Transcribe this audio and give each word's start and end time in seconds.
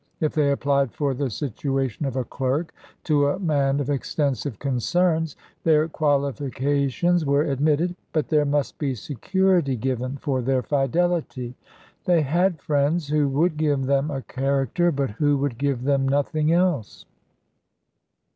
If 0.19 0.33
they 0.33 0.49
applied 0.49 0.91
for 0.91 1.13
the 1.13 1.29
situation 1.29 2.07
of 2.07 2.15
a 2.15 2.23
clerk 2.23 2.73
to 3.03 3.27
a 3.27 3.37
man 3.37 3.79
of 3.79 3.91
extensive 3.91 4.57
concerns, 4.57 5.35
their 5.63 5.87
qualifications 5.87 7.23
were 7.23 7.43
admitted; 7.43 7.95
but 8.11 8.27
there 8.27 8.43
must 8.43 8.79
be 8.79 8.95
security 8.95 9.75
given 9.75 10.17
for 10.17 10.41
their 10.41 10.63
fidelity; 10.63 11.53
they 12.05 12.23
had 12.23 12.59
friends, 12.59 13.09
who 13.09 13.29
would 13.29 13.57
give 13.57 13.85
them 13.85 14.09
a 14.09 14.23
character, 14.23 14.91
but 14.91 15.11
who 15.11 15.37
would 15.37 15.59
give 15.59 15.83
them 15.83 16.07
nothing 16.09 16.51
else. 16.51 17.05